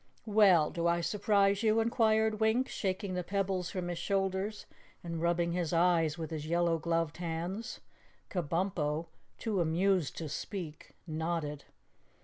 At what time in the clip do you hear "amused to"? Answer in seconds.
9.61-10.27